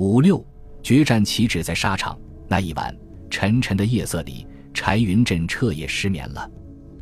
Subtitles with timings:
[0.00, 0.42] 五六
[0.82, 2.18] 决战岂止在沙场？
[2.48, 2.96] 那一晚
[3.28, 6.50] 沉沉的夜色里，柴云振彻夜失眠了。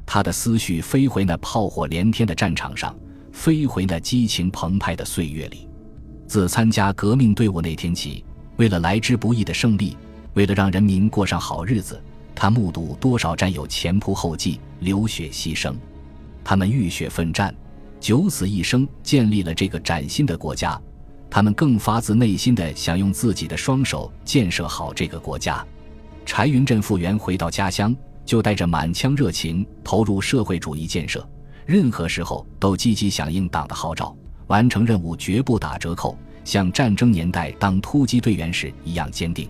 [0.05, 2.99] 他的思绪飞回那炮火连天的战场上，
[3.31, 5.69] 飞回那激情澎湃的岁月里。
[6.27, 8.25] 自参加革命队伍那天起，
[8.57, 9.97] 为了来之不易的胜利，
[10.35, 12.03] 为了让人民过上好日子，
[12.35, 15.73] 他目睹多少战友前仆后继、流血牺牲。
[16.43, 17.55] 他们浴血奋战，
[18.01, 20.77] 九死一生，建立了这个崭新的国家。
[21.31, 25.65] 他们更发自内心的想用自己的双手建设好这个国家。
[26.25, 27.95] 柴云振复员回到家乡，
[28.25, 31.27] 就带着满腔热情投入社会主义建设，
[31.65, 34.15] 任何时候都积极响应党的号召，
[34.47, 39.49] 完成任务绝不打折扣，像战争年代当突击队员时一样坚定。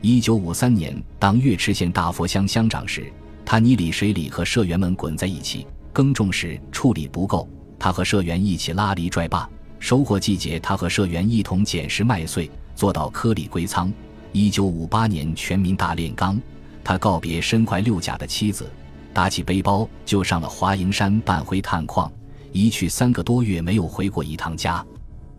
[0.00, 3.10] 一九五三年，当岳池县大佛乡乡长时，
[3.44, 9.48] 他泥里水里和社员们滚在一起；耕种时处理不够，他和社员一起拉犁拽坝。
[9.84, 13.92] 收获季节，他和社员一同捡拾麦穗，做到颗粒归仓。
[14.32, 16.40] 一九五八年全民大炼钢，
[16.82, 18.66] 他告别身怀六甲的妻子，
[19.12, 22.10] 打起背包就上了华蓥山半灰炭矿，
[22.50, 24.82] 一去三个多月没有回过一趟家。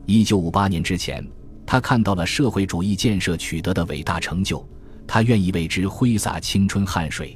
[0.05, 1.27] 一九五八年之前，
[1.65, 4.63] 他看到了社会主义建设取得的伟大成就，
[5.07, 7.35] 他愿意为之挥洒青春汗水。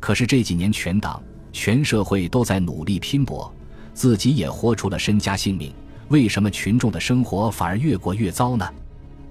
[0.00, 3.54] 可是这几年，全党全社会都在努力拼搏，
[3.94, 5.72] 自己也豁出了身家性命。
[6.10, 8.68] 为什么群众的生活反而越过越糟呢？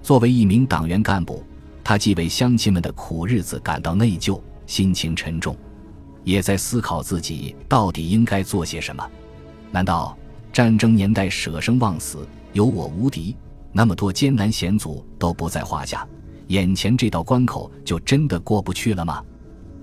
[0.02, 1.44] 作为一名党员干部，
[1.84, 5.54] 他既为乡亲们的苦日子感到内疚，心情沉重，
[6.24, 9.06] 也在思考自己到底应该做些什么。
[9.70, 10.16] 难道
[10.54, 13.36] 战争年代舍生忘死，有我无敌，
[13.72, 16.08] 那么多艰难险阻都不在话下，
[16.46, 19.22] 眼前这道关口就真的过不去了吗？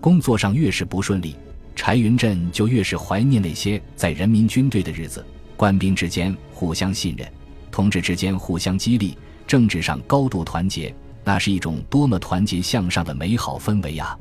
[0.01, 1.35] 工作上越是不顺利，
[1.75, 5.23] 柴云振就越是怀念那些在人民军队的日子。
[5.57, 7.27] 官兵之间互相信任，
[7.71, 14.17] 同志之间互相激励，政治上高度团结，那是一种多么团结向上的美好氛围啊！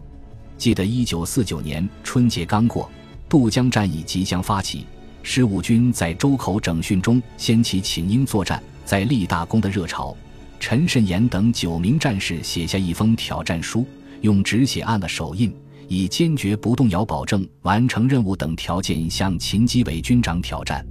[0.56, 2.91] 记得一九四九年春节刚过，
[3.28, 4.87] 渡江战役即将发起，
[5.22, 10.16] 十五军在周口整训中掀起请缨作战、在立大功的热潮。
[10.59, 13.84] 陈慎言等九名战士写下一封挑战书，
[14.22, 15.55] 用纸写按了手印，
[15.87, 20.83] 以坚决不动摇保证完成任务等条件向秦基伟军长挑战。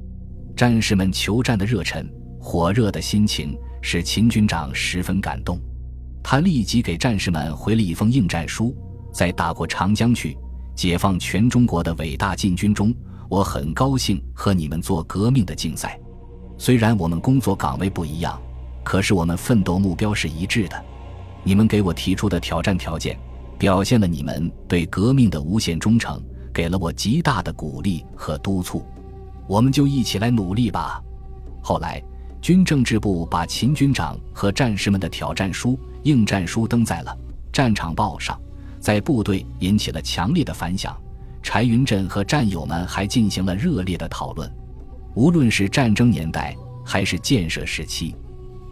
[0.56, 5.60] 战士们求战的热忱、火热的心情使秦军长十分感动，
[6.24, 8.74] 他立即给战士们回了一封应战书
[9.14, 10.38] ：“在打过长江去、
[10.74, 12.96] 解放全中国的伟大进军中，
[13.30, 16.00] 我很高兴和你们做革命的竞赛。
[16.58, 18.42] 虽然我们工作岗位不一样，
[18.82, 20.86] 可是我们奋斗目标是一致的。
[21.44, 23.20] 你们给我提出的挑战条件，
[23.60, 26.24] 表现了你们对革命的无限忠诚，
[26.54, 28.82] 给了我极大的鼓励和督促。”
[29.47, 31.01] 我们就一起来努力吧。
[31.61, 32.01] 后来，
[32.41, 37.11] 军政治部把秦军长和战士们的挑战书、应战书登在了
[37.51, 38.39] 《战场报》上，
[38.79, 40.95] 在部队引起了强烈的反响。
[41.41, 44.51] 柴云振和战友们还进行了热烈的讨论。
[45.16, 48.16] 无论是战争年代还是建设时期，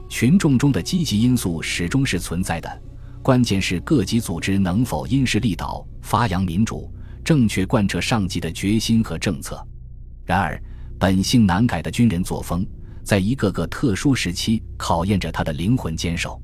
[0.09, 2.81] 群众中的积极因素始终是存在的。
[3.22, 6.91] 关键是各级组织能否因势利导，发扬民主，
[7.23, 9.66] 正确贯彻上级的决心和政策。
[10.25, 10.61] 然而，
[10.97, 12.66] 本性难改的军人作风，
[13.03, 16.41] 在一个个特殊时期考验着他的灵魂坚守。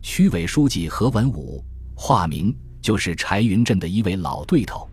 [0.00, 1.64] 区委书记何文武，
[1.96, 4.88] 化名就是柴云振的一位老对头。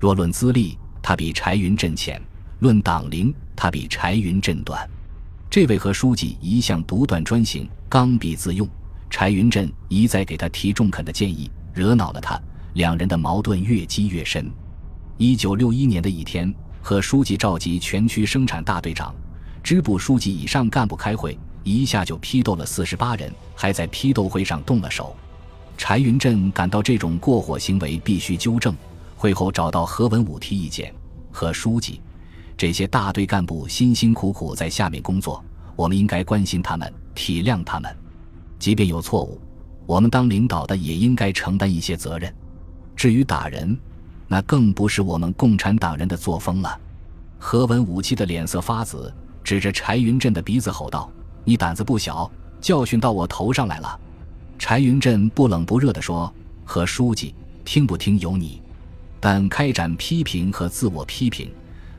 [0.00, 2.20] 若论资历，他比柴云振浅；
[2.58, 4.88] 论党龄，他比柴云振短。
[5.48, 8.68] 这位何书记一向独断专行、刚愎自用，
[9.08, 12.40] 柴云振一再给他提中肯的建议，惹恼了他，
[12.74, 14.50] 两人的矛盾越积越深。
[15.16, 16.52] 一九六一年的一天。
[16.88, 19.14] 和书记召集全区生产大队长、
[19.62, 25.14] 支部书记以上干部开会，一下就批斗了四十八人，还在批斗会上动了手。
[25.76, 28.74] 柴云振感到这种过火行为必须纠正，
[29.18, 30.90] 会后找到何文武提意见
[31.30, 32.00] ：“何书记，
[32.56, 35.44] 这些大队干部辛辛苦苦在下面工作，
[35.76, 37.94] 我们应该关心他们，体谅他们。
[38.58, 39.38] 即便有错误，
[39.84, 42.34] 我们当领导的也应该承担一些责任。
[42.96, 43.78] 至于打人，”
[44.28, 46.78] 那更不是我们共产党人的作风了。
[47.38, 51.10] 何文武气得脸色发紫，指着柴云振的鼻子吼道
[51.44, 52.30] ：“你胆子不小，
[52.60, 53.98] 教训到我头上来了。”
[54.58, 56.32] 柴云振不冷不热地说
[56.64, 57.34] ：“何书记，
[57.64, 58.60] 听不听由你，
[59.18, 61.50] 但开展批评和自我批评，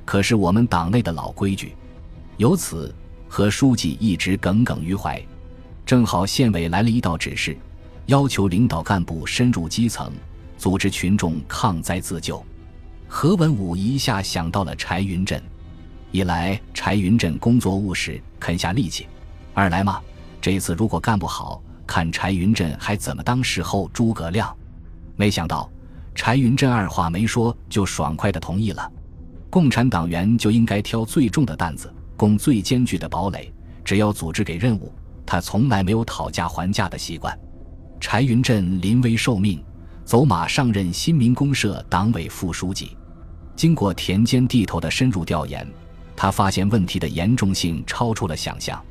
[0.06, 1.74] 可是我们党内的老规矩。”
[2.38, 2.94] 由此，
[3.28, 5.22] 何书记一直耿耿于怀。
[5.86, 7.58] 正好县委来了一道指示，
[8.06, 10.12] 要求领导干部深入基层。
[10.60, 12.46] 组织群众抗灾自救，
[13.08, 15.42] 何文武一下想到了柴云振。
[16.12, 19.06] 一来，柴云振工作务实，肯下力气；
[19.54, 20.02] 二来嘛，
[20.42, 24.54] 这次如果干不好，看柴云振还怎么当事后诸葛亮。
[25.16, 25.72] 没想到
[26.14, 28.92] 柴云振二话没说就爽快地同意了。
[29.50, 33.50] 共产党员就应该挑最重的担子，攻最艰巨的堡垒。
[33.86, 34.94] 只要组织给任务，
[35.26, 37.34] 他从来没有讨价还价的习惯。
[38.02, 39.64] 柴云振临危受命，
[40.10, 42.98] 走马上任新民公社党委副书记。
[43.56, 45.72] 经过田间地头的深入调研，
[46.16, 48.84] 他发现问题的严重性超出了想象。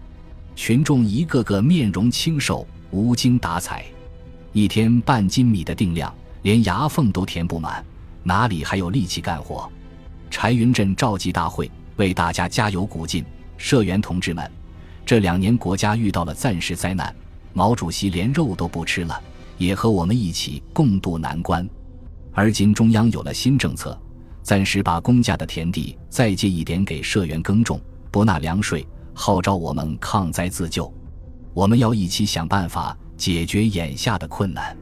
[0.54, 3.84] 群众一个个面容清瘦，无精打采，
[4.52, 7.84] 一天半斤米的定量，连牙缝都填不满，
[8.22, 9.68] 哪里还有力气干活？
[10.30, 13.24] 柴云振召集大会，为大家加油鼓劲。
[13.56, 14.48] 社员同志们，
[15.04, 17.12] 这两年国家遇到了暂时灾难，
[17.54, 19.20] 毛主席连肉都不吃了，
[19.58, 21.68] 也和我们一起共度难关。
[22.32, 24.00] 而今中央有了新政策，
[24.42, 30.90] 暂时把公家的田地再借一点给社员耕种，不纳粮税，号召我们抗灾自救。
[31.52, 34.76] 我们要一起想办法解决眼下的困难。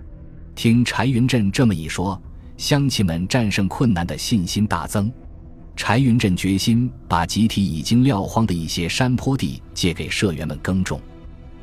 [0.55, 2.21] 听柴云振这么一说，
[2.57, 5.11] 乡亲们战胜困难的信心大增。
[5.75, 11.01] 柴云振决心把集体已经撂荒的一些山坡地借给社员们耕种，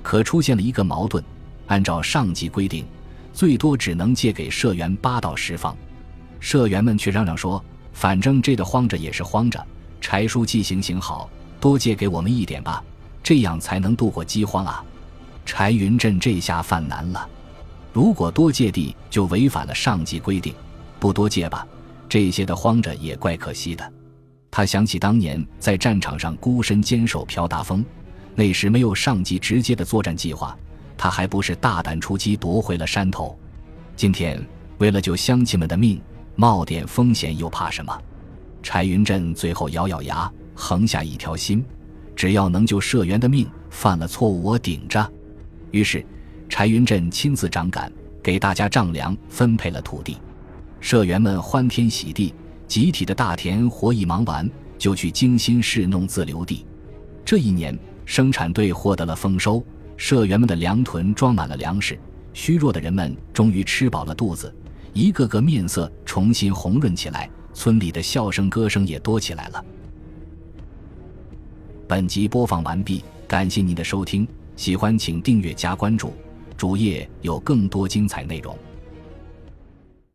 [0.02, 1.24] 可出现了一个矛盾：
[1.66, 2.86] 按照上级规定，
[3.34, 5.76] 最多只能借给社员八到十方，
[6.40, 9.66] 社员们却嚷嚷说：“反正这个荒着也是荒着，
[10.00, 12.84] 柴书记行行好，多借给我们一点吧，
[13.24, 14.84] 这样才能度过饥荒啊！”
[15.46, 17.28] 柴云振这下犯难了，
[17.92, 20.54] 如果多借地就违反了上级规定，
[21.00, 21.68] 不多借吧，
[22.08, 23.94] 这些的荒着也怪可惜的。
[24.50, 27.84] 他想起当年在战场上孤身坚守朴达峰，
[28.36, 30.56] 那时没有上级直接的作战计划，
[31.04, 33.38] 他还不是大胆出击夺回了山头。
[33.94, 34.42] 今天
[34.78, 36.02] 为了救乡亲们的命，
[36.38, 37.94] 冒点风险又怕什么？
[38.62, 41.62] 柴云振最后咬咬牙，横下一条心：
[42.16, 45.06] 只要能救社员的命，犯了错误我顶着。
[45.72, 46.06] 于是，
[46.48, 47.92] 柴云振亲自掌杆，
[48.24, 50.18] 给大家丈量分配了土地，
[50.80, 52.34] 社员们欢天喜地。
[52.66, 56.66] 集体的大田活一忙完，就去精心侍弄自留地。
[57.26, 59.62] 这一年，生产队获得了丰收，
[59.96, 61.98] 社员们的粮囤装满了粮食，
[62.34, 64.54] 虚弱的人们终于吃饱了肚子，
[64.94, 69.64] 一个个面色重新红润起来，村里的笑声歌声也多起来了。
[71.88, 76.14] 本集播放完毕，感谢您的收听，喜欢请订阅加关注，
[76.58, 78.58] 主页有更多精彩内容。